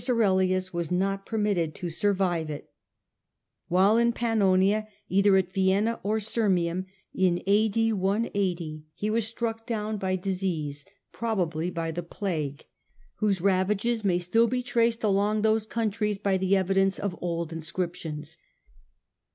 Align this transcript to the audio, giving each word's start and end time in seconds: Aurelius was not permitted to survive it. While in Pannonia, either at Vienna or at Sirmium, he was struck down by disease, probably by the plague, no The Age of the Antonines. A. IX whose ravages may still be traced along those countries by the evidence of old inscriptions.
Aurelius 0.09 0.73
was 0.73 0.89
not 0.89 1.27
permitted 1.27 1.75
to 1.75 1.87
survive 1.87 2.49
it. 2.49 2.71
While 3.67 3.97
in 3.99 4.13
Pannonia, 4.13 4.87
either 5.09 5.37
at 5.37 5.53
Vienna 5.53 5.99
or 6.01 6.15
at 6.15 6.23
Sirmium, 6.23 6.87
he 7.13 9.09
was 9.11 9.27
struck 9.27 9.67
down 9.67 9.97
by 9.97 10.15
disease, 10.15 10.85
probably 11.11 11.69
by 11.69 11.91
the 11.91 12.01
plague, 12.01 12.63
no 12.63 12.63
The 12.63 12.63
Age 12.63 12.65
of 12.65 12.77
the 12.79 12.87
Antonines. 12.87 13.11
A. 13.11 13.13
IX 13.13 13.19
whose 13.19 13.45
ravages 13.45 14.03
may 14.05 14.17
still 14.17 14.47
be 14.47 14.63
traced 14.63 15.03
along 15.03 15.43
those 15.43 15.67
countries 15.67 16.17
by 16.17 16.35
the 16.37 16.55
evidence 16.57 16.97
of 16.97 17.15
old 17.21 17.53
inscriptions. 17.53 18.39